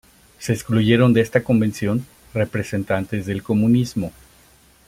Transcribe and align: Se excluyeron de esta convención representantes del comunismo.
Se 0.39 0.51
excluyeron 0.51 1.13
de 1.13 1.21
esta 1.21 1.43
convención 1.43 2.07
representantes 2.33 3.27
del 3.27 3.43
comunismo. 3.43 4.11